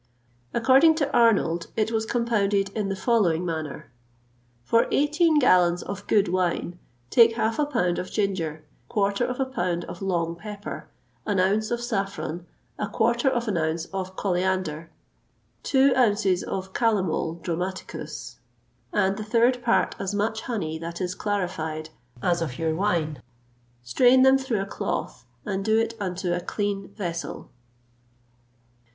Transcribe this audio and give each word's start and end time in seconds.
According 0.51 0.95
to 0.95 1.05
Arnold[XXVIII 1.15 1.75
173] 1.75 1.83
it 1.83 1.91
was 1.91 2.05
compounded 2.07 2.69
in 2.69 2.89
the 2.89 2.95
following 2.95 3.45
manner: 3.45 3.91
"For 4.63 4.87
eighteen 4.89 5.37
gallons 5.37 5.83
of 5.83 6.07
good 6.07 6.27
wyne, 6.27 6.79
take 7.11 7.35
halfe 7.35 7.59
a 7.59 7.67
pounde 7.67 7.99
of 7.99 8.09
ginger, 8.09 8.63
quarter 8.89 9.23
of 9.23 9.39
a 9.39 9.45
pound 9.45 9.85
of 9.85 10.01
long 10.01 10.35
peper, 10.35 10.87
an 11.27 11.39
ounce 11.39 11.69
of 11.69 11.81
safron, 11.81 12.45
a 12.79 12.87
quarter 12.87 13.29
of 13.29 13.47
an 13.47 13.57
ounce 13.57 13.85
of 13.93 14.15
coliaundyr, 14.15 14.87
two 15.61 15.93
ounces 15.95 16.41
of 16.41 16.73
calomole 16.73 17.35
dromatycus, 17.39 18.37
and 18.91 19.17
the 19.17 19.23
third 19.23 19.61
part 19.63 19.95
as 19.99 20.15
much 20.15 20.41
honey 20.41 20.79
that 20.79 20.99
is 20.99 21.13
clarifyed 21.13 21.91
as 22.23 22.41
of 22.41 22.57
youre 22.57 22.73
wyne, 22.73 23.21
streyne 23.85 24.23
them 24.23 24.39
through 24.39 24.61
a 24.61 24.65
cloth, 24.65 25.27
and 25.45 25.63
do 25.63 25.77
it 25.79 25.93
into 26.01 26.35
a 26.35 26.39
clene 26.39 26.89
vessell." 26.97 27.49